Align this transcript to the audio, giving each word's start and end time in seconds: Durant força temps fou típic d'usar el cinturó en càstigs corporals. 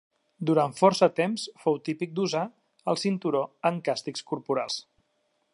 Durant 0.49 0.71
força 0.77 1.09
temps 1.19 1.43
fou 1.65 1.77
típic 1.91 2.17
d'usar 2.21 2.43
el 2.95 3.01
cinturó 3.05 3.45
en 3.73 3.81
càstigs 3.91 4.29
corporals. 4.33 4.83